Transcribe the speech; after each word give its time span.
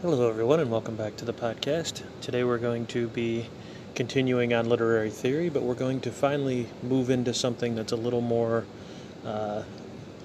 Hello, 0.00 0.28
everyone, 0.28 0.60
and 0.60 0.70
welcome 0.70 0.94
back 0.94 1.16
to 1.16 1.24
the 1.24 1.32
podcast. 1.32 2.04
Today 2.20 2.44
we're 2.44 2.58
going 2.58 2.86
to 2.86 3.08
be 3.08 3.46
continuing 3.96 4.54
on 4.54 4.68
literary 4.68 5.10
theory, 5.10 5.48
but 5.48 5.64
we're 5.64 5.74
going 5.74 6.00
to 6.02 6.12
finally 6.12 6.68
move 6.84 7.10
into 7.10 7.34
something 7.34 7.74
that's 7.74 7.90
a 7.90 7.96
little 7.96 8.20
more 8.20 8.64
uh, 9.26 9.64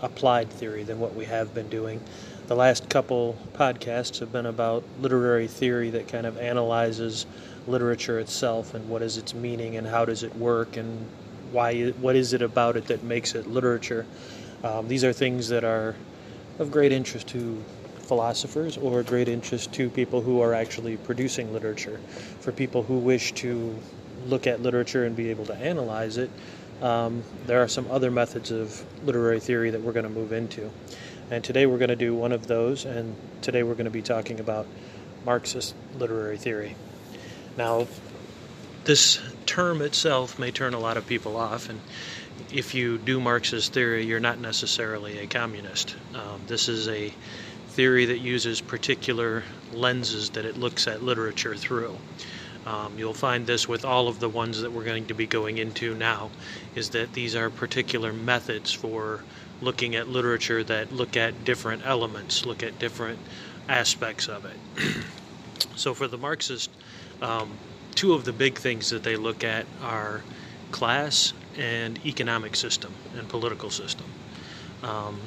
applied 0.04 0.52
theory 0.52 0.84
than 0.84 1.00
what 1.00 1.16
we 1.16 1.26
have 1.26 1.56
been 1.56 1.70
doing. 1.70 2.00
The 2.46 2.56
last 2.56 2.88
couple 2.88 3.36
podcasts 3.54 4.20
have 4.20 4.32
been 4.32 4.46
about 4.46 4.84
literary 5.02 5.48
theory 5.48 5.90
that 5.90 6.08
kind 6.08 6.28
of 6.28 6.38
analyzes 6.38 7.26
literature 7.66 8.20
itself 8.20 8.76
and 8.76 8.88
what 8.88 9.02
is 9.02 9.18
its 9.18 9.34
meaning 9.34 9.76
and 9.76 9.88
how 9.88 10.06
does 10.06 10.22
it 10.22 10.36
work 10.36 10.78
and 10.78 11.10
why 11.52 11.90
what 12.00 12.16
is 12.16 12.34
it 12.34 12.44
about 12.44 12.78
it 12.78 12.86
that 12.86 13.02
makes 13.02 13.34
it 13.34 13.48
literature. 13.48 14.06
Um, 14.64 14.88
these 14.88 15.04
are 15.04 15.14
things 15.14 15.50
that 15.50 15.64
are 15.64 15.96
of 16.60 16.70
great 16.70 16.92
interest 16.92 17.28
to 17.30 17.64
philosophers 18.14 18.78
or 18.78 19.02
great 19.02 19.28
interest 19.28 19.74
to 19.74 19.90
people 19.90 20.22
who 20.22 20.40
are 20.40 20.54
actually 20.54 20.98
producing 20.98 21.52
literature. 21.52 22.00
For 22.42 22.52
people 22.52 22.84
who 22.84 23.00
wish 23.00 23.32
to 23.42 23.76
look 24.28 24.46
at 24.46 24.62
literature 24.62 25.04
and 25.04 25.16
be 25.16 25.32
able 25.32 25.48
to 25.48 25.56
analyze 25.56 26.18
it, 26.18 26.30
um, 26.84 27.24
there 27.48 27.64
are 27.64 27.68
some 27.68 27.90
other 27.90 28.12
methods 28.12 28.52
of 28.52 28.86
literary 29.04 29.40
theory 29.40 29.72
that 29.72 29.82
we're 29.82 29.94
going 29.94 30.04
to 30.06 30.12
move 30.12 30.32
into. 30.32 30.70
And 31.32 31.44
today 31.44 31.66
we're 31.66 31.80
going 31.80 31.90
to 31.90 31.96
do 31.96 32.14
one 32.14 32.32
of 32.32 32.46
those, 32.46 32.86
and 32.86 33.16
today 33.42 33.64
we're 33.64 33.74
going 33.74 33.86
to 33.86 33.92
be 33.92 34.04
talking 34.04 34.40
about 34.40 34.68
Marxist 35.26 35.74
literary 35.98 36.38
theory. 36.38 36.76
Now, 37.58 37.88
this 38.84 39.20
term 39.48 39.82
itself 39.82 40.38
may 40.38 40.52
turn 40.52 40.76
a 40.76 40.80
lot 40.80 40.98
of 40.98 41.08
people 41.08 41.36
off, 41.36 41.68
and 41.68 41.80
if 42.52 42.76
you 42.76 43.00
do 43.00 43.20
Marxist 43.20 43.74
theory, 43.74 44.06
you're 44.06 44.20
not 44.20 44.40
necessarily 44.40 45.18
a 45.18 45.26
communist. 45.26 45.96
Um, 46.14 46.42
this 46.46 46.70
is 46.70 46.88
a 46.88 47.12
theory 47.74 48.06
that 48.06 48.20
uses 48.20 48.62
particular 48.62 49.44
lenses 49.74 50.30
that 50.32 50.46
it 50.46 50.58
looks 50.58 50.88
at 50.88 51.02
literature 51.02 51.56
through. 51.56 51.98
Um, 52.66 52.94
you'll 52.98 53.14
find 53.16 53.46
this 53.46 53.68
with 53.68 53.84
all 53.84 54.08
of 54.08 54.20
the 54.20 54.30
ones 54.30 54.62
that 54.62 54.72
we're 54.72 54.86
going 54.86 55.08
to 55.08 55.14
be 55.14 55.26
going 55.26 55.58
into 55.58 55.96
now, 55.96 56.30
is 56.76 56.92
that 56.92 57.14
these 57.14 57.36
are 57.36 57.50
particular 57.50 58.14
methods 58.14 58.72
for 58.72 59.24
looking 59.60 59.96
at 59.96 60.08
literature 60.08 60.64
that 60.64 60.92
look 60.92 61.18
at 61.18 61.44
different 61.44 61.86
elements, 61.86 62.46
look 62.46 62.64
at 62.64 62.78
different 62.80 63.20
aspects 63.68 64.28
of 64.28 64.46
it. 64.46 65.04
so 65.76 65.94
for 65.94 66.08
the 66.08 66.18
Marxist, 66.18 66.70
um, 67.22 67.52
two 67.96 68.14
of 68.14 68.24
the 68.24 68.34
big 68.34 68.58
things 68.58 68.92
that 68.92 69.04
they 69.04 69.16
look 69.16 69.44
at 69.44 69.66
are 69.82 70.22
class 70.72 71.34
and 71.58 72.00
economic 72.06 72.56
system 72.56 72.94
and 73.18 73.28
political 73.28 73.70
system. 73.70 74.06
Um, 74.84 75.20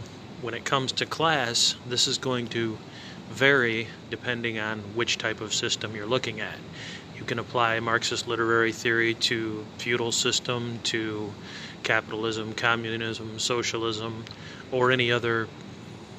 when 0.46 0.54
it 0.54 0.64
comes 0.64 0.92
to 0.92 1.04
class, 1.04 1.74
this 1.88 2.06
is 2.06 2.18
going 2.18 2.46
to 2.46 2.78
vary 3.30 3.88
depending 4.10 4.60
on 4.60 4.78
which 4.94 5.18
type 5.18 5.40
of 5.40 5.52
system 5.52 5.96
you're 5.96 6.06
looking 6.06 6.38
at. 6.38 6.54
You 7.18 7.24
can 7.24 7.40
apply 7.40 7.80
Marxist 7.80 8.28
literary 8.28 8.70
theory 8.70 9.12
to 9.14 9.66
feudal 9.78 10.12
system, 10.12 10.78
to 10.84 11.32
capitalism, 11.82 12.52
communism, 12.52 13.40
socialism, 13.40 14.24
or 14.70 14.92
any 14.92 15.10
other 15.10 15.48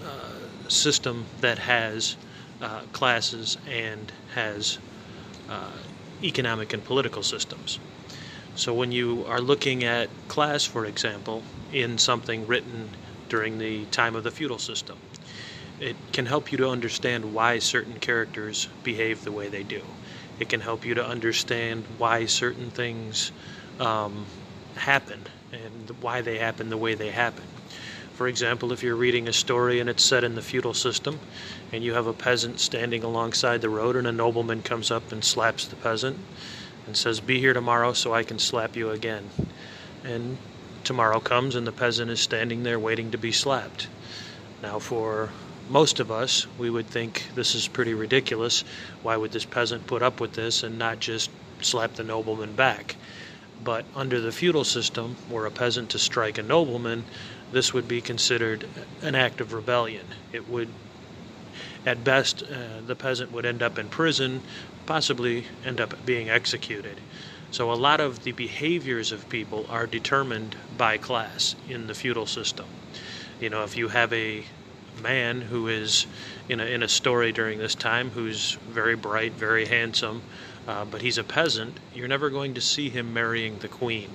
uh, 0.03 0.69
system 0.69 1.23
that 1.39 1.59
has 1.59 2.17
uh, 2.62 2.81
classes 2.91 3.58
and 3.66 4.12
has 4.34 4.78
uh, 5.50 5.72
economic 6.22 6.73
and 6.73 6.84
political 6.84 7.23
systems. 7.23 7.80
So 8.56 8.73
when 8.73 8.91
you 8.91 9.23
are 9.25 9.39
looking 9.39 9.86
at 9.86 10.09
class, 10.28 10.66
for 10.66 10.86
example, 10.86 11.44
in 11.72 11.97
something 11.97 12.45
written 12.45 12.89
during 13.30 13.58
the 13.58 13.86
time 13.86 14.16
of 14.16 14.23
the 14.23 14.31
feudal 14.31 14.59
system. 14.59 14.97
It 15.80 15.95
can 16.11 16.25
help 16.25 16.52
you 16.52 16.58
to 16.59 16.70
understand 16.70 17.34
why 17.34 17.59
certain 17.59 18.00
characters 18.00 18.67
behave 18.84 19.23
the 19.23 19.31
way 19.31 19.47
they 19.47 19.64
do. 19.64 19.81
It 20.39 20.50
can 20.50 20.61
help 20.61 20.86
you 20.86 20.95
to 20.95 21.06
understand 21.06 21.86
why 21.97 22.25
certain 22.25 22.72
things 22.72 23.31
um, 23.80 24.25
happen 24.75 25.22
and 25.51 25.91
why 26.01 26.22
they 26.22 26.38
happen 26.38 26.69
the 26.69 26.78
way 26.78 26.96
they 26.96 27.12
happen. 27.12 27.44
For 28.13 28.28
example, 28.28 28.74
if 28.74 28.81
you're 28.81 28.96
reading 28.96 29.28
a 29.28 29.34
story 29.34 29.80
and 29.80 29.88
it's 29.88 30.03
set 30.03 30.24
in 30.24 30.34
the 30.34 30.41
feudal 30.41 30.74
system, 30.74 31.19
and 31.72 31.84
you 31.84 31.94
have 31.94 32.07
a 32.07 32.13
peasant 32.13 32.59
standing 32.59 33.03
alongside 33.03 33.62
the 33.62 33.69
road, 33.69 33.96
and 33.96 34.07
a 34.07 34.12
nobleman 34.12 34.63
comes 34.63 34.90
up 34.90 35.12
and 35.12 35.24
slaps 35.24 35.68
the 35.68 35.75
peasant 35.75 36.18
and 36.88 36.97
says, 36.97 37.19
Be 37.19 37.40
here 37.40 37.53
tomorrow 37.53 37.94
so 37.94 38.16
I 38.16 38.24
can 38.24 38.40
slap 38.40 38.75
you 38.75 38.90
again. 38.90 39.30
And 40.03 40.40
tomorrow 40.88 41.20
comes 41.20 41.53
and 41.53 41.68
the 41.68 41.72
peasant 41.72 42.09
is 42.09 42.22
standing 42.22 42.64
there 42.64 42.80
waiting 42.80 43.12
to 43.12 43.18
be 43.18 43.31
slapped. 43.31 43.90
Now, 44.64 44.80
for 44.80 45.30
most 45.70 46.00
of 46.00 46.09
us, 46.09 46.48
we 46.58 46.70
would 46.70 46.88
think 46.88 47.25
this 47.36 47.56
is 47.56 47.68
pretty 47.68 47.94
ridiculous. 47.94 48.64
Why 49.03 49.18
would 49.18 49.34
this 49.34 49.44
peasant 49.44 49.86
put 49.86 50.02
up 50.02 50.22
with 50.22 50.34
this 50.34 50.64
and 50.64 50.80
not 50.80 51.02
just 51.02 51.30
slap 51.62 51.96
the 51.96 52.06
nobleman 52.06 52.53
back? 52.53 52.96
But 53.62 53.84
under 53.96 54.22
the 54.22 54.31
feudal 54.31 54.64
system, 54.64 55.18
were 55.30 55.46
a 55.46 55.52
peasant 55.52 55.90
to 55.90 56.00
strike 56.00 56.38
a 56.38 56.44
nobleman, 56.44 57.04
this 57.52 57.74
would 57.74 57.90
be 57.90 58.00
considered 58.00 58.66
an 59.02 59.14
act 59.14 59.42
of 59.42 59.52
rebellion. 59.52 60.06
It 60.31 60.48
would, 60.48 60.69
at 61.86 62.06
best, 62.06 62.44
uh, 62.44 62.80
the 62.86 62.96
peasant 62.96 63.34
would 63.34 63.46
end 63.46 63.62
up 63.62 63.78
in 63.78 63.90
prison, 63.90 64.42
possibly 64.86 65.48
end 65.66 65.81
up 65.81 66.06
being 66.06 66.30
executed. 66.30 67.02
So 67.52 67.72
a 67.72 67.75
lot 67.75 68.00
of 68.02 68.24
the 68.24 68.34
behaviors 68.34 69.12
of 69.12 69.30
people 69.30 69.66
are 69.69 69.88
determined 69.88 70.56
by 70.78 70.97
class 70.97 71.56
in 71.68 71.88
the 71.88 71.94
feudal 71.94 72.25
system. 72.25 72.66
You 73.40 73.50
know, 73.50 73.63
if 73.63 73.78
you 73.78 73.88
have 73.88 74.12
a 74.13 74.46
man 75.02 75.41
who 75.41 75.68
is 75.68 76.07
in 76.50 76.59
a, 76.59 76.66
in 76.66 76.84
a 76.84 76.88
story 76.88 77.31
during 77.31 77.59
this 77.59 77.75
time 77.75 78.12
who's 78.12 78.57
very 78.68 78.96
bright, 78.96 79.34
very 79.34 79.66
handsome, 79.66 80.24
uh, 80.68 80.86
but 80.86 81.02
he's 81.02 81.18
a 81.18 81.24
peasant, 81.24 81.80
you're 81.94 82.07
never 82.07 82.30
going 82.30 82.53
to 82.53 82.62
see 82.62 82.90
him 82.90 83.13
marrying 83.13 83.57
the 83.59 83.68
queen 83.68 84.09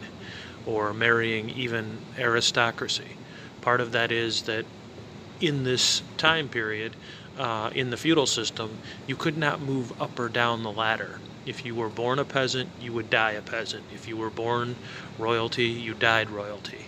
or 0.66 0.92
marrying 0.92 1.50
even 1.50 1.98
aristocracy. 2.18 3.16
Part 3.60 3.80
of 3.80 3.92
that 3.92 4.12
is 4.12 4.42
that 4.42 4.66
in 5.40 5.64
this 5.64 6.02
time 6.16 6.48
period, 6.48 6.96
uh, 7.38 7.70
in 7.74 7.90
the 7.90 7.96
feudal 7.96 8.26
system, 8.26 8.78
you 9.06 9.16
could 9.16 9.38
not 9.38 9.60
move 9.60 9.92
up 10.00 10.18
or 10.18 10.28
down 10.28 10.62
the 10.62 10.70
ladder. 10.70 11.20
If 11.44 11.64
you 11.64 11.74
were 11.74 11.88
born 11.88 12.18
a 12.18 12.24
peasant, 12.24 12.70
you 12.80 12.92
would 12.92 13.10
die 13.10 13.32
a 13.32 13.42
peasant. 13.42 13.84
If 13.92 14.06
you 14.06 14.16
were 14.16 14.30
born 14.30 14.76
royalty, 15.18 15.66
you 15.66 15.94
died 15.94 16.30
royalty. 16.30 16.86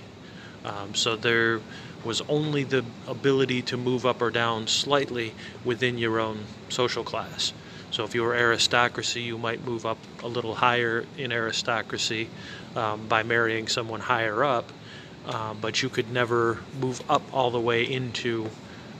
Um, 0.64 0.94
so 0.94 1.16
there 1.16 1.60
was 2.04 2.22
only 2.28 2.64
the 2.64 2.84
ability 3.06 3.62
to 3.62 3.76
move 3.76 4.06
up 4.06 4.22
or 4.22 4.30
down 4.30 4.66
slightly 4.66 5.34
within 5.64 5.98
your 5.98 6.18
own 6.20 6.46
social 6.68 7.04
class. 7.04 7.52
So 7.90 8.04
if 8.04 8.14
you 8.14 8.22
were 8.22 8.34
aristocracy, 8.34 9.20
you 9.20 9.38
might 9.38 9.64
move 9.64 9.86
up 9.86 9.98
a 10.22 10.28
little 10.28 10.56
higher 10.56 11.04
in 11.16 11.32
aristocracy 11.32 12.28
um, 12.74 13.06
by 13.06 13.22
marrying 13.22 13.68
someone 13.68 14.00
higher 14.00 14.42
up, 14.42 14.72
uh, 15.24 15.54
but 15.54 15.82
you 15.82 15.88
could 15.88 16.10
never 16.10 16.58
move 16.72 17.00
up 17.08 17.32
all 17.32 17.50
the 17.50 17.60
way 17.60 17.84
into 17.84 18.50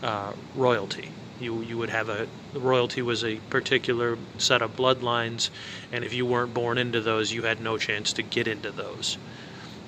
uh, 0.03 0.33
royalty. 0.55 1.11
You 1.41 1.61
you 1.63 1.77
would 1.77 1.91
have 1.91 2.09
a 2.09 2.29
royalty 2.55 3.03
was 3.03 3.25
a 3.25 3.37
particular 3.51 4.19
set 4.39 4.63
of 4.63 4.77
bloodlines, 4.77 5.51
and 5.93 6.05
if 6.05 6.13
you 6.13 6.27
weren't 6.27 6.55
born 6.55 6.79
into 6.79 7.01
those, 7.01 7.33
you 7.33 7.43
had 7.43 7.61
no 7.61 7.79
chance 7.79 8.13
to 8.15 8.23
get 8.23 8.47
into 8.47 8.71
those. 8.71 9.19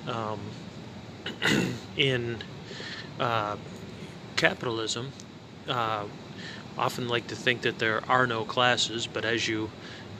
Um, 0.05 0.39
in 1.97 2.41
uh, 3.19 3.57
capitalism, 4.35 5.11
uh, 5.67 6.05
often 6.77 7.07
like 7.07 7.27
to 7.27 7.35
think 7.35 7.61
that 7.61 7.79
there 7.79 8.01
are 8.09 8.27
no 8.27 8.45
classes, 8.45 9.07
but 9.07 9.25
as 9.25 9.47
you 9.47 9.69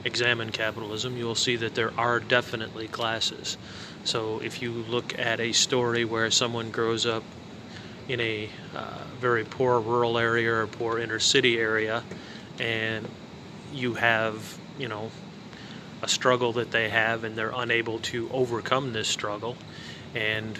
examine 0.04 0.50
capitalism, 0.50 1.16
you 1.16 1.24
will 1.24 1.34
see 1.34 1.56
that 1.56 1.74
there 1.74 1.92
are 1.98 2.20
definitely 2.20 2.88
classes. 2.88 3.56
So 4.04 4.40
if 4.40 4.62
you 4.62 4.70
look 4.72 5.18
at 5.18 5.40
a 5.40 5.52
story 5.52 6.04
where 6.04 6.30
someone 6.30 6.70
grows 6.70 7.04
up 7.06 7.22
in 8.08 8.20
a 8.20 8.48
uh, 8.74 9.04
very 9.20 9.44
poor 9.44 9.80
rural 9.80 10.18
area 10.18 10.52
or 10.52 10.66
poor 10.66 10.98
inner 10.98 11.18
city 11.18 11.58
area, 11.58 12.02
and 12.60 13.08
you 13.72 13.94
have, 13.94 14.58
you 14.78 14.88
know, 14.88 15.10
a 16.02 16.08
struggle 16.08 16.52
that 16.54 16.70
they 16.70 16.88
have, 16.88 17.24
and 17.24 17.36
they're 17.36 17.52
unable 17.54 17.98
to 17.98 18.30
overcome 18.32 18.92
this 18.92 19.08
struggle. 19.08 19.56
And 20.14 20.58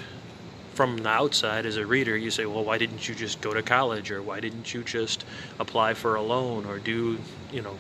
from 0.75 0.99
the 0.99 1.09
outside, 1.09 1.67
as 1.67 1.77
a 1.77 1.87
reader, 1.87 2.17
you 2.17 2.31
say, 2.31 2.47
well, 2.47 2.65
why 2.65 2.79
didn't 2.79 3.09
you 3.09 3.15
just 3.15 3.41
go 3.41 3.55
to 3.55 3.63
college, 3.63 4.11
or 4.11 4.23
why 4.23 4.41
didn't 4.41 4.75
you 4.75 4.83
just 4.83 5.25
apply 5.59 5.95
for 5.95 6.17
a 6.17 6.23
loan, 6.23 6.67
or 6.67 6.79
do, 6.79 7.19
you 7.53 7.63
know, 7.63 7.79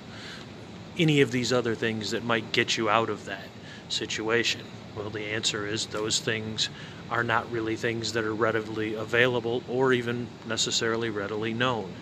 any 0.98 1.20
of 1.20 1.30
these 1.30 1.52
other 1.52 1.74
things 1.74 2.10
that 2.10 2.24
might 2.24 2.50
get 2.52 2.76
you 2.76 2.88
out 2.88 3.10
of 3.10 3.24
that 3.26 3.48
situation? 3.88 4.62
Well, 4.96 5.10
the 5.10 5.26
answer 5.26 5.66
is 5.66 5.86
those 5.86 6.18
things 6.18 6.68
are 7.10 7.22
not 7.22 7.50
really 7.52 7.76
things 7.76 8.12
that 8.14 8.24
are 8.24 8.34
readily 8.34 8.94
available 8.94 9.62
or 9.68 9.92
even 9.92 10.26
necessarily 10.46 11.08
readily 11.08 11.54
known. 11.54 11.92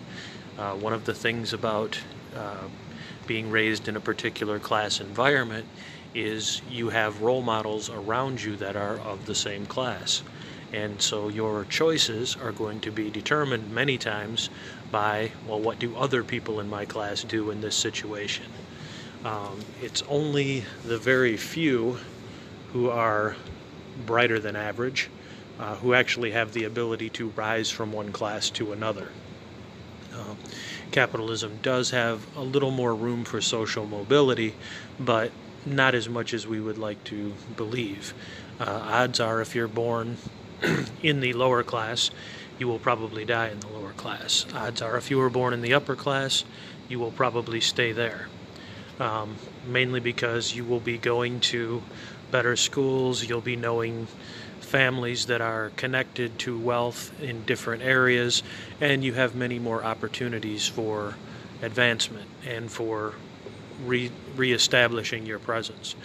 Uh, 0.57 0.73
one 0.75 0.93
of 0.93 1.05
the 1.05 1.13
things 1.13 1.53
about 1.53 1.99
uh, 2.35 2.67
being 3.27 3.51
raised 3.51 3.87
in 3.87 3.95
a 3.95 3.99
particular 3.99 4.59
class 4.59 4.99
environment 4.99 5.65
is 6.15 6.61
you 6.69 6.89
have 6.89 7.21
role 7.21 7.41
models 7.41 7.89
around 7.89 8.41
you 8.41 8.55
that 8.55 8.75
are 8.75 8.97
of 8.99 9.25
the 9.25 9.35
same 9.35 9.65
class. 9.65 10.23
And 10.73 11.01
so 11.01 11.29
your 11.29 11.65
choices 11.65 12.35
are 12.35 12.51
going 12.51 12.79
to 12.81 12.91
be 12.91 13.09
determined 13.09 13.71
many 13.71 13.97
times 13.97 14.49
by, 14.91 15.31
well, 15.47 15.59
what 15.59 15.79
do 15.79 15.95
other 15.95 16.23
people 16.23 16.59
in 16.59 16.69
my 16.69 16.85
class 16.85 17.23
do 17.23 17.51
in 17.51 17.61
this 17.61 17.75
situation? 17.75 18.45
Um, 19.23 19.59
it's 19.81 20.01
only 20.09 20.65
the 20.83 20.97
very 20.97 21.37
few 21.37 21.99
who 22.73 22.89
are 22.89 23.35
brighter 24.05 24.39
than 24.39 24.55
average 24.55 25.09
uh, 25.59 25.75
who 25.75 25.93
actually 25.93 26.31
have 26.31 26.53
the 26.53 26.63
ability 26.63 27.09
to 27.09 27.29
rise 27.29 27.69
from 27.69 27.91
one 27.91 28.11
class 28.11 28.49
to 28.51 28.71
another. 28.71 29.09
Um, 30.17 30.37
capitalism 30.91 31.59
does 31.61 31.91
have 31.91 32.25
a 32.35 32.41
little 32.41 32.71
more 32.71 32.95
room 32.95 33.23
for 33.23 33.41
social 33.41 33.85
mobility, 33.85 34.55
but 34.99 35.31
not 35.65 35.93
as 35.93 36.07
much 36.09 36.33
as 36.33 36.47
we 36.47 36.59
would 36.59 36.77
like 36.77 37.03
to 37.05 37.33
believe. 37.55 38.13
Uh, 38.59 38.79
odds 38.83 39.19
are, 39.19 39.41
if 39.41 39.53
you're 39.53 39.67
born 39.67 40.17
in 41.03 41.19
the 41.19 41.33
lower 41.33 41.63
class, 41.63 42.09
you 42.57 42.67
will 42.67 42.79
probably 42.79 43.25
die 43.25 43.49
in 43.49 43.59
the 43.59 43.67
lower 43.67 43.91
class. 43.91 44.45
Odds 44.53 44.81
are, 44.81 44.97
if 44.97 45.11
you 45.11 45.17
were 45.17 45.29
born 45.29 45.53
in 45.53 45.61
the 45.61 45.73
upper 45.73 45.95
class, 45.95 46.43
you 46.89 46.99
will 46.99 47.11
probably 47.11 47.61
stay 47.61 47.91
there. 47.91 48.27
Um, 48.99 49.35
mainly 49.67 49.99
because 49.99 50.55
you 50.55 50.63
will 50.63 50.79
be 50.79 50.97
going 50.97 51.39
to 51.41 51.83
better 52.31 52.55
schools, 52.55 53.27
you'll 53.27 53.41
be 53.41 53.55
knowing 53.55 54.07
families 54.59 55.27
that 55.27 55.41
are 55.41 55.71
connected 55.75 56.37
to 56.39 56.57
wealth 56.57 57.11
in 57.21 57.43
different 57.45 57.81
areas, 57.81 58.43
and 58.81 59.03
you 59.03 59.13
have 59.13 59.35
many 59.35 59.59
more 59.59 59.83
opportunities 59.83 60.67
for 60.67 61.15
advancement 61.61 62.27
and 62.45 62.69
for 62.69 63.13
re- 63.85 64.11
reestablishing 64.35 65.25
your 65.25 65.39
presence. 65.39 65.95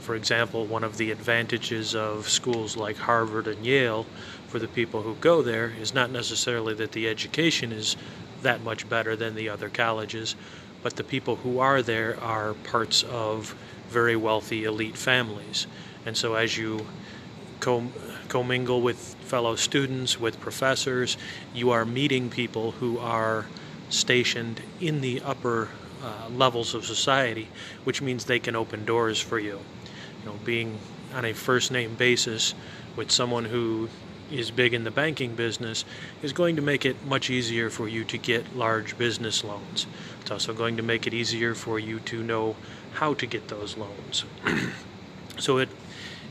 For 0.00 0.14
example, 0.14 0.64
one 0.64 0.84
of 0.84 0.96
the 0.96 1.10
advantages 1.10 1.94
of 1.94 2.28
schools 2.28 2.76
like 2.76 2.96
Harvard 2.96 3.46
and 3.46 3.64
Yale 3.64 4.06
for 4.48 4.58
the 4.58 4.68
people 4.68 5.02
who 5.02 5.14
go 5.16 5.42
there 5.42 5.74
is 5.80 5.92
not 5.92 6.10
necessarily 6.10 6.74
that 6.74 6.92
the 6.92 7.08
education 7.08 7.72
is 7.72 7.96
that 8.42 8.62
much 8.62 8.88
better 8.88 9.16
than 9.16 9.34
the 9.34 9.48
other 9.48 9.68
colleges, 9.68 10.34
but 10.82 10.96
the 10.96 11.04
people 11.04 11.36
who 11.36 11.58
are 11.58 11.82
there 11.82 12.18
are 12.20 12.54
parts 12.54 13.02
of 13.04 13.54
very 13.88 14.16
wealthy 14.16 14.64
elite 14.64 14.96
families. 14.96 15.66
And 16.06 16.16
so 16.16 16.34
as 16.34 16.56
you 16.56 16.86
co- 17.60 17.90
commingle 18.28 18.80
with 18.80 19.14
fellow 19.20 19.56
students, 19.56 20.20
with 20.20 20.40
professors, 20.40 21.16
you 21.54 21.70
are 21.70 21.84
meeting 21.84 22.30
people 22.30 22.72
who 22.72 22.98
are 22.98 23.46
stationed 23.90 24.60
in 24.80 25.00
the 25.00 25.20
upper 25.22 25.68
uh, 26.02 26.28
levels 26.30 26.74
of 26.74 26.84
society, 26.84 27.48
which 27.84 28.00
means 28.00 28.24
they 28.24 28.38
can 28.38 28.54
open 28.54 28.84
doors 28.84 29.20
for 29.20 29.38
you. 29.38 29.58
You 30.20 30.26
know, 30.26 30.34
being 30.44 30.78
on 31.14 31.24
a 31.24 31.32
first 31.32 31.72
name 31.72 31.94
basis 31.94 32.54
with 32.96 33.10
someone 33.10 33.46
who 33.46 33.88
is 34.30 34.50
big 34.50 34.74
in 34.74 34.84
the 34.84 34.90
banking 34.90 35.34
business 35.34 35.84
is 36.22 36.32
going 36.32 36.56
to 36.56 36.62
make 36.62 36.84
it 36.84 36.96
much 37.06 37.30
easier 37.30 37.70
for 37.70 37.88
you 37.88 38.04
to 38.04 38.18
get 38.18 38.56
large 38.56 38.96
business 38.98 39.42
loans. 39.42 39.86
It's 40.28 40.30
also 40.30 40.52
going 40.52 40.76
to 40.76 40.82
make 40.82 41.06
it 41.06 41.14
easier 41.14 41.54
for 41.54 41.78
you 41.78 42.00
to 42.00 42.22
know 42.22 42.54
how 42.92 43.14
to 43.14 43.24
get 43.24 43.48
those 43.48 43.78
loans. 43.78 44.26
so 45.38 45.56
it 45.56 45.70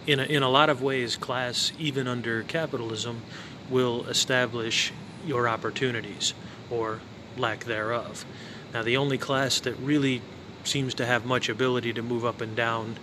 in 0.05 0.19
a, 0.19 0.23
in 0.25 0.43
a 0.43 0.49
lot 0.49 0.69
of 0.69 0.83
ways 0.83 1.15
class 1.15 1.71
even 1.79 2.07
under 2.07 2.43
capitalism 2.43 3.23
will 3.71 4.05
establish 4.05 4.93
your 5.25 5.49
opportunities 5.49 6.35
or 6.69 6.99
lack 7.37 7.63
thereof. 7.63 8.23
Now 8.71 8.83
the 8.83 8.97
only 8.97 9.17
class 9.17 9.59
that 9.61 9.73
really 9.79 10.21
seems 10.63 10.93
to 10.93 11.05
have 11.07 11.25
much 11.25 11.49
ability 11.49 11.91
to 11.93 12.03
move 12.03 12.23
up 12.23 12.39
and 12.39 12.55
down 12.55 12.97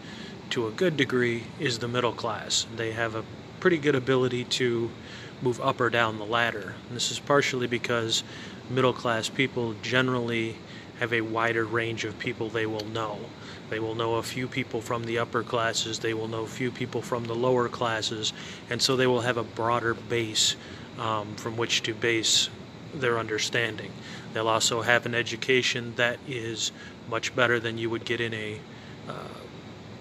to 0.51 0.69
a 0.69 0.71
good 0.71 0.97
degree 0.97 1.43
is 1.59 1.81
the 1.81 1.89
middle 1.89 2.13
class. 2.13 2.69
They 2.77 2.93
have 2.93 3.17
a 3.17 3.25
pretty 3.59 3.79
good 3.79 3.97
ability 3.97 4.45
to 4.45 4.93
move 5.43 5.61
up 5.61 5.81
or 5.81 5.91
down 5.91 6.19
the 6.19 6.25
ladder. 6.25 6.77
And 6.87 6.95
this 6.95 7.11
is 7.11 7.19
partially 7.19 7.67
because 7.67 8.23
middle 8.71 8.93
class 8.93 9.29
people 9.29 9.75
generally 9.83 10.55
have 11.01 11.13
a 11.13 11.21
wider 11.21 11.65
range 11.65 12.05
of 12.05 12.19
people 12.19 12.49
they 12.49 12.67
will 12.67 12.87
know. 12.87 13.19
They 13.71 13.79
will 13.79 13.95
know 13.95 14.17
a 14.17 14.23
few 14.23 14.47
people 14.47 14.81
from 14.81 15.05
the 15.05 15.19
upper 15.19 15.43
classes, 15.43 15.99
they 15.99 16.15
will 16.15 16.29
know 16.29 16.43
a 16.43 16.49
few 16.49 16.71
people 16.71 17.03
from 17.03 17.25
the 17.25 17.35
lower 17.35 17.69
classes, 17.69 18.33
and 18.71 18.81
so 18.81 18.97
they 18.97 19.07
will 19.07 19.23
have 19.23 19.37
a 19.37 19.43
broader 19.43 19.95
base 19.95 20.57
um, 20.99 21.35
from 21.37 21.57
which 21.57 21.83
to 21.85 21.95
base 21.95 22.49
their 22.95 23.19
understanding. 23.19 23.91
They'll 24.33 24.49
also 24.49 24.83
have 24.83 25.07
an 25.07 25.15
education 25.15 25.95
that 25.97 26.19
is 26.29 26.73
much 27.09 27.35
better 27.35 27.59
than 27.59 27.79
you 27.79 27.91
would 27.91 28.05
get 28.05 28.21
in 28.21 28.35
a 28.35 28.61
uh, 29.09 29.13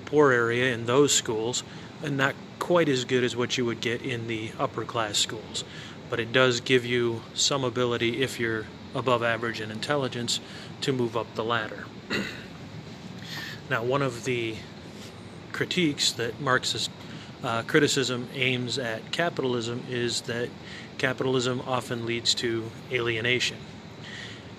poor 0.06 0.32
area 0.32 0.74
in 0.74 0.86
those 0.86 1.14
schools, 1.14 1.64
and 2.04 2.18
not 2.18 2.36
quite 2.60 2.90
as 2.90 3.06
good 3.06 3.24
as 3.24 3.36
what 3.36 3.58
you 3.58 3.66
would 3.66 3.82
get 3.82 4.02
in 4.02 4.28
the 4.28 4.52
upper 4.60 4.86
class 4.86 5.18
schools. 5.18 5.64
But 6.10 6.20
it 6.20 6.32
does 6.32 6.62
give 6.62 6.86
you 6.86 7.22
some 7.34 7.64
ability, 7.64 8.22
if 8.22 8.40
you're 8.40 8.66
above 8.96 9.24
average 9.24 9.62
in 9.62 9.72
intelligence, 9.72 10.40
to 10.82 10.94
move 10.94 11.16
up 11.18 11.34
the 11.36 11.44
ladder. 11.44 11.86
now, 13.70 13.84
one 13.84 14.02
of 14.02 14.26
the 14.26 14.56
critiques 15.52 16.12
that 16.14 16.40
Marxist 16.42 16.90
uh, 17.44 17.62
criticism 17.64 18.28
aims 18.34 18.78
at 18.78 19.12
capitalism 19.12 19.84
is 19.90 20.22
that 20.22 20.50
capitalism 20.98 21.62
often 21.68 22.06
leads 22.06 22.34
to 22.36 22.70
alienation. 22.92 23.58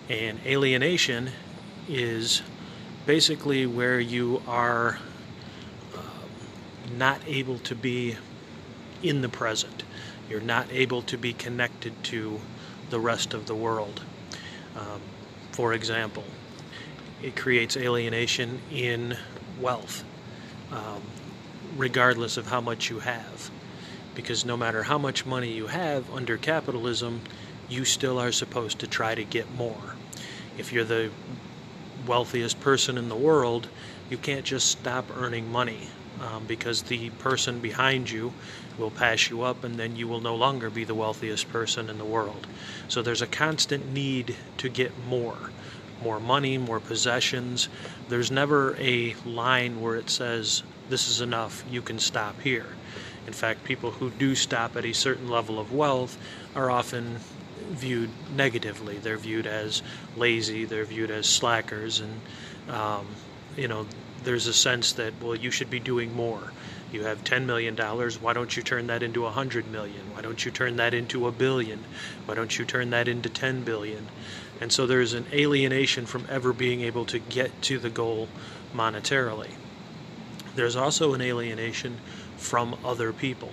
And 0.09 0.39
alienation 0.45 1.31
is 1.89 2.43
basically 3.07 3.67
where 3.67 4.01
you 4.01 4.43
are 4.47 4.99
not 6.97 7.21
able 7.27 7.59
to 7.59 7.75
be 7.75 8.17
in 9.03 9.21
the 9.21 9.29
present. 9.29 9.83
You're 10.29 10.41
not 10.41 10.67
able 10.71 11.03
to 11.03 11.19
be 11.19 11.33
connected 11.33 12.03
to 12.05 12.41
the 12.91 13.01
rest 13.01 13.35
of 13.35 13.47
the 13.47 13.55
world. 13.55 14.03
Um, 14.77 15.01
for 15.53 15.73
example, 15.73 16.25
it 17.23 17.37
creates 17.37 17.77
alienation 17.77 18.61
in 18.71 19.17
wealth, 19.61 20.05
um, 20.73 21.03
regardless 21.77 22.37
of 22.37 22.49
how 22.49 22.61
much 22.61 22.91
you 22.91 22.99
have. 23.01 23.51
Because 24.15 24.45
no 24.45 24.57
matter 24.57 24.85
how 24.85 24.99
much 24.99 25.27
money 25.27 25.53
you 25.53 25.67
have 25.69 26.13
under 26.13 26.37
capitalism, 26.37 27.21
you 27.69 27.85
still 27.85 28.19
are 28.19 28.33
supposed 28.33 28.79
to 28.81 28.87
try 28.87 29.15
to 29.15 29.25
get 29.25 29.53
more. 29.55 29.95
If 30.59 30.73
you're 30.73 30.85
the 30.85 31.11
wealthiest 32.07 32.61
person 32.61 32.99
in 32.99 33.09
the 33.09 33.17
world, 33.17 33.69
you 34.11 34.19
can't 34.19 34.45
just 34.45 34.69
stop 34.69 35.07
earning 35.17 35.51
money 35.51 35.89
um, 36.21 36.45
because 36.47 36.83
the 36.83 37.11
person 37.11 37.61
behind 37.61 38.11
you 38.11 38.33
will 38.79 38.91
pass 38.91 39.31
you 39.31 39.43
up 39.43 39.65
and 39.65 39.77
then 39.77 39.97
you 39.97 40.09
will 40.09 40.21
no 40.21 40.35
longer 40.35 40.71
be 40.71 40.85
the 40.85 40.95
wealthiest 40.95 41.49
person 41.51 41.89
in 41.89 41.99
the 41.99 42.05
world. 42.05 42.47
So 42.89 43.03
there's 43.03 43.23
a 43.23 43.27
constant 43.27 43.93
need 43.93 44.37
to 44.59 44.69
get 44.69 44.93
more 45.07 45.51
more 46.03 46.21
money, 46.21 46.59
more 46.59 46.81
possessions. 46.81 47.69
There's 48.09 48.31
never 48.31 48.77
a 48.79 49.15
line 49.25 49.81
where 49.81 49.97
it 49.97 50.11
says, 50.11 50.63
This 50.89 51.09
is 51.09 51.21
enough, 51.21 51.65
you 51.71 51.81
can 51.81 51.99
stop 51.99 52.41
here. 52.43 52.67
In 53.27 53.33
fact, 53.33 53.65
people 53.65 53.91
who 53.91 54.11
do 54.11 54.35
stop 54.35 54.77
at 54.77 54.85
a 54.85 54.93
certain 54.93 55.29
level 55.29 55.59
of 55.59 55.73
wealth 55.73 56.19
are 56.55 56.71
often 56.71 57.21
viewed 57.71 58.11
negatively. 58.37 58.99
They're 58.99 59.17
viewed 59.17 59.47
as 59.47 59.83
lazy, 60.17 60.67
they're 60.67 60.85
viewed 60.85 61.11
as 61.11 61.27
slackers, 61.27 62.01
and 62.01 62.21
um, 62.69 63.07
you 63.57 63.69
know, 63.69 63.87
there's 64.25 64.47
a 64.47 64.55
sense 64.55 64.93
that 64.95 65.15
well 65.23 65.35
you 65.35 65.51
should 65.51 65.71
be 65.71 65.81
doing 65.81 66.15
more. 66.15 66.53
You 66.93 67.05
have 67.05 67.25
10 67.25 67.47
million 67.47 67.75
dollars 67.75 68.21
why 68.21 68.33
don't 68.33 68.57
you 68.57 68.63
turn 68.63 68.87
that 68.89 69.03
into 69.03 69.23
a 69.23 69.35
100 69.35 69.71
million? 69.71 70.13
Why 70.15 70.23
don't 70.23 70.45
you 70.45 70.51
turn 70.51 70.77
that 70.77 70.95
into 70.95 71.27
a 71.27 71.33
billion? 71.33 71.85
Why 72.27 72.35
don't 72.35 72.59
you 72.59 72.65
turn 72.65 72.91
that 72.91 73.09
into 73.09 73.29
10 73.29 73.63
billion? 73.65 74.09
And 74.61 74.73
so 74.73 74.87
there's 74.87 75.13
an 75.13 75.27
alienation 75.33 76.07
from 76.07 76.27
ever 76.29 76.53
being 76.53 76.81
able 76.83 77.05
to 77.07 77.19
get 77.19 77.63
to 77.63 77.79
the 77.79 77.91
goal 77.91 78.29
monetarily. 78.75 79.51
There's 80.55 80.77
also 80.77 81.15
an 81.15 81.21
alienation 81.21 81.99
from 82.37 82.77
other 82.85 83.13
people 83.13 83.51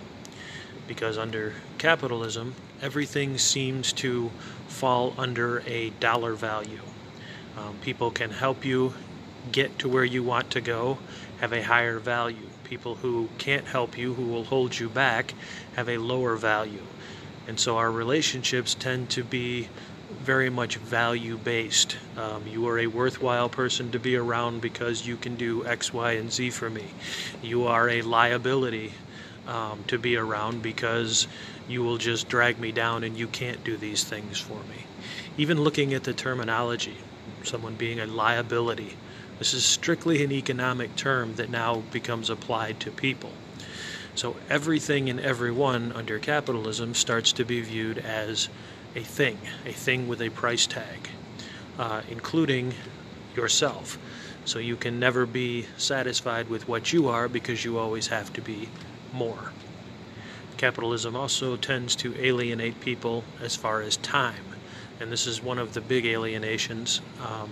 because 0.88 1.18
under 1.18 1.54
capitalism 1.78 2.54
everything 2.82 3.38
seems 3.38 3.94
to 3.94 4.30
fall 4.68 5.14
under 5.18 5.62
a 5.62 5.90
dollar 6.00 6.34
value. 6.34 6.82
Um, 7.58 7.78
people 7.82 8.12
can 8.12 8.32
help 8.32 8.64
you 8.66 8.94
get 9.52 9.80
to 9.80 9.90
where 9.90 10.04
you 10.04 10.24
want 10.24 10.52
to 10.52 10.62
go 10.62 10.98
have 11.42 11.52
a 11.54 11.64
higher 11.64 11.98
value. 11.98 12.48
People 12.64 12.96
who 12.96 13.28
can't 13.40 13.66
help 13.66 13.98
you, 13.98 14.14
who 14.14 14.26
will 14.26 14.46
hold 14.46 14.78
you 14.78 14.88
back, 14.88 15.34
have 15.76 15.90
a 15.90 15.98
lower 15.98 16.36
value. 16.36 16.84
And 17.48 17.60
so 17.60 17.78
our 17.78 17.92
relationships 17.92 18.76
tend 18.76 19.10
to 19.10 19.24
be 19.24 19.68
very 20.20 20.52
much 20.52 20.78
value 20.78 21.38
based. 21.38 21.98
Um, 22.16 22.46
you 22.48 22.68
are 22.68 22.78
a 22.78 22.86
worthwhile 22.88 23.50
person 23.50 23.92
to 23.92 24.00
be 24.00 24.16
around 24.16 24.62
because 24.62 25.08
you 25.08 25.18
can 25.18 25.36
do 25.36 25.66
X, 25.66 25.92
Y, 25.92 26.12
and 26.12 26.32
Z 26.32 26.52
for 26.52 26.70
me. 26.70 26.86
You 27.42 27.66
are 27.66 27.90
a 27.90 28.04
liability 28.04 28.94
um, 29.48 29.84
to 29.88 29.98
be 29.98 30.16
around 30.16 30.62
because 30.62 31.28
you 31.68 31.82
will 31.82 31.98
just 31.98 32.30
drag 32.30 32.60
me 32.60 32.72
down 32.72 33.04
and 33.04 33.18
you 33.18 33.28
can't 33.28 33.64
do 33.64 33.78
these 33.78 34.04
things 34.04 34.40
for 34.40 34.60
me. 34.70 34.86
Even 35.38 35.62
looking 35.64 35.94
at 35.96 36.04
the 36.04 36.14
terminology, 36.14 36.98
someone 37.44 37.74
being 37.74 38.00
a 38.00 38.06
liability 38.06 38.96
this 39.42 39.56
is 39.56 39.66
strictly 39.66 40.24
an 40.24 40.32
economic 40.32 40.96
term 40.96 41.34
that 41.38 41.50
now 41.50 41.78
becomes 41.90 42.30
applied 42.30 42.80
to 42.80 42.92
people. 42.92 43.32
So 44.14 44.36
everything 44.52 45.10
and 45.10 45.20
everyone 45.20 45.92
under 45.94 46.20
capitalism 46.20 46.94
starts 46.94 47.34
to 47.34 47.44
be 47.44 47.60
viewed 47.62 47.98
as 47.98 48.50
a 48.96 49.00
thing, 49.00 49.40
a 49.66 49.72
thing 49.72 50.08
with 50.08 50.22
a 50.22 50.30
price 50.30 50.68
tag, 50.68 51.10
uh, 51.80 52.04
including 52.08 52.76
yourself. 53.36 53.98
So 54.46 54.60
you 54.60 54.76
can 54.76 55.00
never 55.00 55.26
be 55.26 55.66
satisfied 55.76 56.48
with 56.48 56.68
what 56.68 56.94
you 56.94 57.08
are 57.08 57.28
because 57.28 57.66
you 57.66 57.80
always 57.80 58.10
have 58.10 58.32
to 58.34 58.42
be 58.42 58.70
more. 59.12 59.54
Capitalism 60.58 61.16
also 61.16 61.58
tends 61.58 61.96
to 61.96 62.16
alienate 62.24 62.80
people 62.80 63.24
as 63.42 63.56
far 63.56 63.82
as 63.82 63.98
time. 63.98 64.46
And 65.00 65.12
this 65.12 65.26
is 65.26 65.42
one 65.42 65.58
of 65.58 65.74
the 65.74 65.82
big 65.82 66.06
alienations, 66.06 67.02
um, 67.26 67.52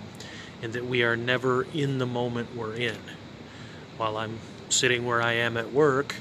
in 0.62 0.72
that 0.72 0.86
we 0.86 1.04
are 1.04 1.16
never 1.16 1.64
in 1.74 1.98
the 1.98 2.06
moment 2.06 2.56
we're 2.56 2.74
in. 2.74 2.98
While 3.98 4.18
I'm 4.18 4.40
sitting 4.70 5.06
where 5.06 5.22
I 5.22 5.34
am 5.34 5.58
at 5.58 5.72
work, 5.72 6.16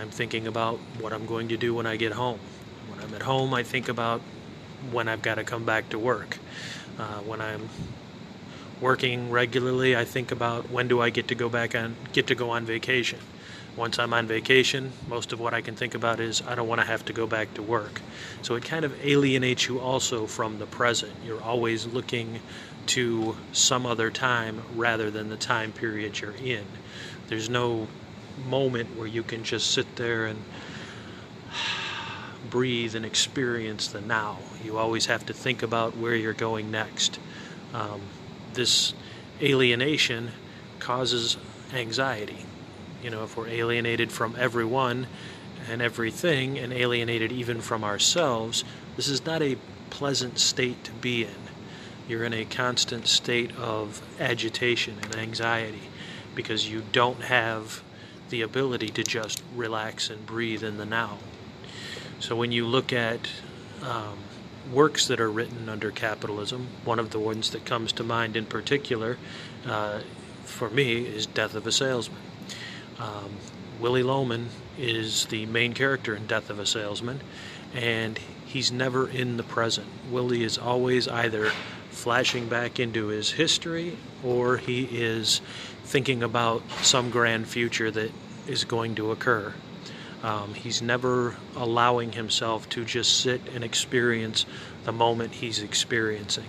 I'm 0.00 0.10
thinking 0.10 0.46
about 0.46 0.78
what 1.00 1.12
I'm 1.12 1.26
going 1.26 1.48
to 1.48 1.56
do 1.56 1.74
when 1.74 1.86
I 1.86 1.96
get 1.96 2.12
home. 2.12 2.38
When 2.88 3.00
I'm 3.00 3.14
at 3.14 3.22
home, 3.22 3.54
I 3.54 3.62
think 3.62 3.88
about 3.88 4.20
when 4.90 5.08
I've 5.08 5.22
got 5.22 5.36
to 5.36 5.44
come 5.44 5.64
back 5.64 5.90
to 5.90 5.98
work. 5.98 6.38
Uh, 6.98 7.20
when 7.20 7.40
I'm 7.40 7.68
working 8.80 9.30
regularly, 9.30 9.96
I 9.96 10.04
think 10.04 10.32
about 10.32 10.70
when 10.70 10.88
do 10.88 11.00
I 11.00 11.10
get 11.10 11.28
to 11.28 11.34
go 11.34 11.48
back 11.48 11.74
on 11.74 11.94
get 12.12 12.26
to 12.26 12.34
go 12.34 12.50
on 12.50 12.64
vacation. 12.64 13.20
Once 13.76 13.98
I'm 13.98 14.12
on 14.12 14.26
vacation, 14.26 14.92
most 15.08 15.32
of 15.32 15.40
what 15.40 15.54
I 15.54 15.62
can 15.62 15.74
think 15.74 15.94
about 15.94 16.20
is 16.20 16.42
I 16.46 16.54
don't 16.54 16.68
want 16.68 16.82
to 16.82 16.86
have 16.86 17.06
to 17.06 17.12
go 17.14 17.26
back 17.26 17.54
to 17.54 17.62
work. 17.62 18.02
So 18.42 18.54
it 18.54 18.64
kind 18.64 18.84
of 18.84 18.92
alienates 19.02 19.66
you 19.66 19.80
also 19.80 20.26
from 20.26 20.58
the 20.58 20.66
present. 20.66 21.12
You're 21.24 21.40
always 21.40 21.86
looking 21.86 22.40
to 22.86 23.36
some 23.52 23.86
other 23.86 24.10
time 24.10 24.62
rather 24.74 25.10
than 25.10 25.28
the 25.28 25.36
time 25.36 25.72
period 25.72 26.20
you're 26.20 26.32
in. 26.32 26.64
There's 27.28 27.48
no 27.48 27.88
moment 28.46 28.96
where 28.96 29.06
you 29.06 29.22
can 29.22 29.44
just 29.44 29.70
sit 29.70 29.96
there 29.96 30.26
and 30.26 30.42
breathe 32.50 32.94
and 32.94 33.04
experience 33.04 33.88
the 33.88 34.00
now. 34.00 34.38
You 34.64 34.78
always 34.78 35.06
have 35.06 35.26
to 35.26 35.32
think 35.32 35.62
about 35.62 35.96
where 35.96 36.14
you're 36.14 36.32
going 36.32 36.70
next. 36.70 37.18
Um, 37.72 38.00
this 38.52 38.94
alienation 39.40 40.30
causes 40.78 41.36
anxiety. 41.72 42.44
You 43.02 43.10
know, 43.10 43.24
if 43.24 43.36
we're 43.36 43.48
alienated 43.48 44.12
from 44.12 44.36
everyone 44.38 45.06
and 45.70 45.80
everything 45.80 46.58
and 46.58 46.72
alienated 46.72 47.32
even 47.32 47.60
from 47.60 47.84
ourselves, 47.84 48.64
this 48.96 49.08
is 49.08 49.24
not 49.24 49.42
a 49.42 49.56
pleasant 49.90 50.38
state 50.38 50.84
to 50.84 50.92
be 50.92 51.24
in. 51.24 51.51
You're 52.08 52.24
in 52.24 52.32
a 52.32 52.44
constant 52.44 53.06
state 53.06 53.56
of 53.56 54.02
agitation 54.20 54.98
and 55.02 55.16
anxiety 55.16 55.82
because 56.34 56.68
you 56.68 56.82
don't 56.92 57.22
have 57.22 57.82
the 58.30 58.42
ability 58.42 58.88
to 58.88 59.02
just 59.02 59.42
relax 59.54 60.10
and 60.10 60.24
breathe 60.26 60.62
in 60.62 60.78
the 60.78 60.86
now. 60.86 61.18
So 62.18 62.36
when 62.36 62.52
you 62.52 62.66
look 62.66 62.92
at 62.92 63.28
um, 63.82 64.18
works 64.70 65.06
that 65.08 65.20
are 65.20 65.30
written 65.30 65.68
under 65.68 65.90
capitalism. 65.90 66.68
One 66.84 66.98
of 66.98 67.10
the 67.10 67.18
ones 67.18 67.50
that 67.50 67.64
comes 67.64 67.92
to 67.92 68.04
mind 68.04 68.36
in 68.36 68.46
particular, 68.46 69.18
uh, 69.66 70.00
for 70.44 70.70
me, 70.70 71.04
is 71.04 71.26
Death 71.26 71.54
of 71.54 71.66
a 71.66 71.72
Salesman. 71.72 72.20
Um, 72.98 73.36
Willy 73.80 74.02
Loman 74.02 74.48
is 74.78 75.26
the 75.26 75.46
main 75.46 75.72
character 75.74 76.14
in 76.14 76.26
Death 76.26 76.50
of 76.50 76.58
a 76.58 76.66
Salesman, 76.66 77.20
and 77.74 78.18
he's 78.52 78.70
never 78.70 79.08
in 79.08 79.38
the 79.38 79.42
present. 79.42 79.86
Willy 80.10 80.44
is 80.44 80.58
always 80.58 81.08
either 81.08 81.50
flashing 81.90 82.48
back 82.48 82.78
into 82.78 83.06
his 83.06 83.30
history 83.30 83.96
or 84.22 84.58
he 84.58 84.84
is 84.84 85.40
thinking 85.84 86.22
about 86.22 86.62
some 86.82 87.10
grand 87.10 87.48
future 87.48 87.90
that 87.90 88.10
is 88.46 88.64
going 88.64 88.94
to 88.94 89.10
occur. 89.10 89.54
Um, 90.22 90.52
he's 90.52 90.82
never 90.82 91.34
allowing 91.56 92.12
himself 92.12 92.68
to 92.70 92.84
just 92.84 93.20
sit 93.20 93.40
and 93.54 93.64
experience 93.64 94.44
the 94.84 94.92
moment 94.92 95.32
he's 95.32 95.62
experiencing. 95.62 96.46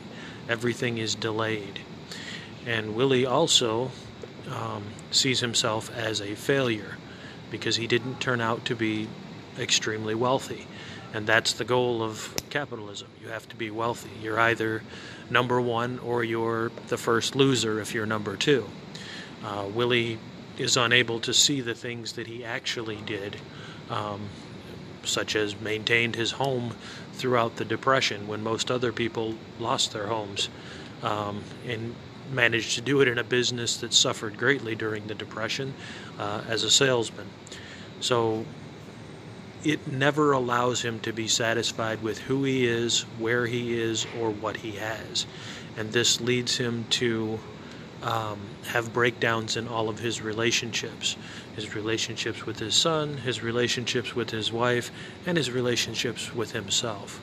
Everything 0.50 0.98
is 0.98 1.16
delayed. 1.16 1.80
And 2.66 2.96
Willy 2.96 3.26
also 3.26 3.92
um, 4.50 4.84
sees 5.10 5.40
himself 5.40 5.90
as 5.96 6.20
a 6.20 6.36
failure 6.36 6.98
because 7.50 7.78
he 7.78 7.88
didn't 7.88 8.20
turn 8.20 8.42
out 8.42 8.66
to 8.66 8.76
be 8.76 9.08
extremely 9.58 10.16
wealthy. 10.16 10.68
And 11.14 11.28
that's 11.28 11.54
the 11.54 11.64
goal 11.64 12.02
of 12.02 12.36
capitalism. 12.50 13.08
You 13.22 13.30
have 13.30 13.48
to 13.50 13.56
be 13.56 13.70
wealthy. 13.70 14.10
You're 14.22 14.40
either 14.40 14.82
number 15.30 15.62
one 15.62 16.00
or 16.00 16.24
you're 16.24 16.72
the 16.88 16.98
first 16.98 17.36
loser 17.36 17.80
if 17.80 17.94
you're 17.94 18.08
number 18.08 18.36
two. 18.36 18.68
Uh, 19.44 19.68
Willy 19.74 20.18
is 20.58 20.76
unable 20.76 21.20
to 21.20 21.34
see 21.34 21.62
the 21.62 21.76
things 21.76 22.14
that 22.14 22.28
he 22.28 22.44
actually 22.44 22.98
did, 23.06 23.38
um, 23.90 24.22
such 25.04 25.36
as 25.36 25.60
maintained 25.60 26.16
his 26.16 26.32
home 26.32 26.76
throughout 27.14 27.58
the 27.58 27.66
Depression 27.66 28.28
when 28.28 28.42
most 28.42 28.72
other 28.72 28.92
people 28.92 29.36
lost 29.60 29.94
their 29.94 30.08
homes, 30.08 30.50
um, 31.04 31.44
and 31.68 31.94
managed 32.32 32.76
to 32.76 32.82
do 32.82 33.02
it 33.02 33.08
in 33.08 33.18
a 33.18 33.24
business 33.24 33.78
that 33.78 33.94
suffered 33.94 34.38
greatly 34.38 34.76
during 34.76 35.06
the 35.08 35.16
Depression 35.16 35.74
uh, 36.18 36.42
as 36.48 36.64
a 36.64 36.72
salesman. 36.72 37.28
So 38.00 38.46
it 39.64 39.92
never 39.92 40.32
allows 40.32 40.82
him 40.82 41.00
to 41.02 41.14
be 41.14 41.28
satisfied 41.28 42.02
with 42.02 42.20
who 42.20 42.44
he 42.44 42.66
is, 42.66 43.02
where 43.18 43.46
he 43.46 43.80
is, 43.80 44.06
or 44.20 44.30
what 44.30 44.58
he 44.58 44.72
has. 44.74 45.26
And 45.78 45.92
this 45.92 46.22
leads 46.22 46.58
him 46.58 46.86
to 46.92 47.40
um, 48.02 48.40
have 48.68 48.94
breakdowns 48.94 49.56
in 49.56 49.68
all 49.68 49.90
of 49.90 50.00
his 50.00 50.22
relationships 50.22 51.16
his 51.56 51.76
relationships 51.76 52.46
with 52.46 52.60
his 52.60 52.76
son, 52.76 53.18
his 53.18 53.44
relationships 53.44 54.16
with 54.16 54.32
his 54.32 54.52
wife, 54.52 54.92
and 55.26 55.38
his 55.38 55.52
relationships 55.52 56.34
with 56.34 56.52
himself. 56.52 57.22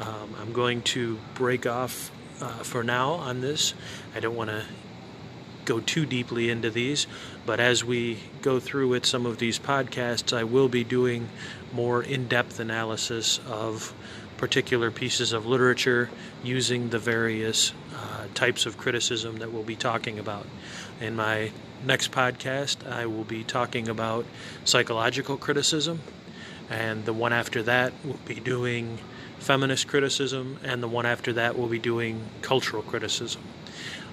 Um, 0.00 0.34
I'm 0.38 0.52
going 0.52 0.82
to 0.82 1.18
break 1.34 1.66
off 1.66 2.10
uh, 2.40 2.48
for 2.62 2.84
now 2.84 3.12
on 3.12 3.40
this. 3.40 3.72
I 4.14 4.20
don't 4.20 4.36
want 4.36 4.50
to 4.50 4.64
go 5.66 5.80
too 5.80 6.06
deeply 6.06 6.48
into 6.48 6.70
these, 6.70 7.06
but 7.44 7.60
as 7.60 7.84
we 7.84 8.18
go 8.40 8.58
through 8.58 8.88
with 8.88 9.04
some 9.04 9.26
of 9.26 9.38
these 9.38 9.58
podcasts, 9.58 10.34
I 10.34 10.44
will 10.44 10.68
be 10.68 10.84
doing 10.84 11.28
more 11.72 12.02
in 12.02 12.28
depth 12.28 12.58
analysis 12.58 13.38
of 13.46 13.92
particular 14.38 14.90
pieces 14.90 15.32
of 15.32 15.46
literature 15.46 16.08
using 16.42 16.90
the 16.90 16.98
various 16.98 17.72
uh, 17.94 18.26
types 18.34 18.66
of 18.66 18.78
criticism 18.78 19.36
that 19.38 19.52
we'll 19.52 19.62
be 19.62 19.76
talking 19.76 20.18
about. 20.18 20.46
In 21.00 21.16
my 21.16 21.50
next 21.84 22.12
podcast, 22.12 22.86
I 22.90 23.06
will 23.06 23.24
be 23.24 23.44
talking 23.44 23.88
about 23.88 24.24
psychological 24.64 25.36
criticism, 25.36 26.00
and 26.70 27.04
the 27.04 27.12
one 27.12 27.32
after 27.32 27.62
that, 27.64 27.92
we'll 28.04 28.18
be 28.24 28.36
doing 28.36 28.98
feminist 29.38 29.86
criticism, 29.86 30.58
and 30.64 30.82
the 30.82 30.88
one 30.88 31.06
after 31.06 31.32
that, 31.34 31.56
we'll 31.58 31.68
be 31.68 31.78
doing 31.78 32.24
cultural 32.42 32.82
criticism. 32.82 33.42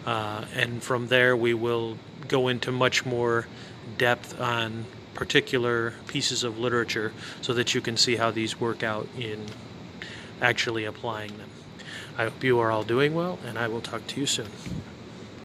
Uh, 0.05 0.45
and 0.53 0.83
from 0.83 1.07
there, 1.07 1.36
we 1.36 1.53
will 1.53 1.98
go 2.27 2.48
into 2.48 2.72
much 2.72 3.05
more 3.05 3.48
depth 3.98 4.39
on 4.39 4.86
particular 5.13 5.93
pieces 6.07 6.43
of 6.43 6.60
literature 6.60 7.13
so 7.41 7.53
that 7.53 7.74
you 7.74 7.81
can 7.81 7.95
see 7.95 8.15
how 8.15 8.31
these 8.31 8.60
work 8.60 8.83
out 8.83 9.07
in 9.17 9.45
actually 10.41 10.86
applying 10.86 11.38
them. 11.38 11.50
I 12.17 12.25
hope 12.25 12.43
you 12.43 12.60
are 12.60 12.72
all 12.72 12.83
doing 12.83 13.13
well, 13.13 13.39
and 13.45 13.57
I 13.57 13.67
will 13.67 13.81
talk 13.81 14.05
to 14.07 14.19
you 14.19 14.25
soon. 14.25 14.50